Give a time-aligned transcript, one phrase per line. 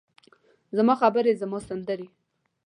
[0.77, 2.07] زما خبرې، زما سندرې،